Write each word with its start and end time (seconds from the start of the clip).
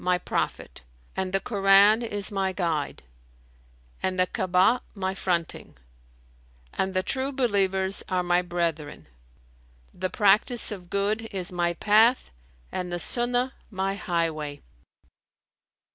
my 0.03 0.17
prophet, 0.17 0.81
and 1.15 1.31
the 1.31 1.39
Koran 1.39 2.01
is 2.01 2.31
my 2.31 2.51
guide 2.53 3.03
and 4.01 4.17
the 4.17 4.25
Ka'abah 4.25 4.81
my 4.95 5.13
fronting; 5.13 5.77
and 6.73 6.95
the 6.95 7.03
True 7.03 7.31
believers 7.31 8.01
are 8.09 8.23
my 8.23 8.41
brethren. 8.41 9.05
The 9.93 10.09
practice 10.09 10.71
of 10.71 10.89
good 10.89 11.27
is 11.31 11.51
my 11.51 11.75
path 11.75 12.31
and 12.71 12.91
the 12.91 12.97
Sunnah 12.97 13.53
my 13.69 13.93
highway." 13.93 14.61